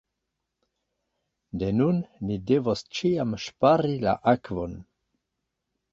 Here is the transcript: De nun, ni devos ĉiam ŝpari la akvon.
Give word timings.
De 1.63 1.69
nun, 1.81 2.01
ni 2.29 2.39
devos 2.53 2.83
ĉiam 3.01 3.39
ŝpari 3.47 3.93
la 4.09 4.19
akvon. 4.37 4.75